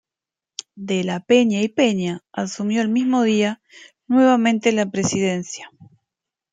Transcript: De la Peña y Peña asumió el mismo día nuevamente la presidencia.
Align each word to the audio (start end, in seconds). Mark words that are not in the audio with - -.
De 0.89 1.03
la 1.03 1.19
Peña 1.19 1.61
y 1.61 1.67
Peña 1.69 2.23
asumió 2.31 2.81
el 2.81 2.89
mismo 2.89 3.21
día 3.21 3.61
nuevamente 4.07 4.71
la 4.71 4.89
presidencia. 4.89 5.69